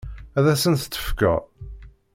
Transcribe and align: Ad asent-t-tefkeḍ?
Ad 0.37 0.45
asent-t-tefkeḍ? 0.53 1.41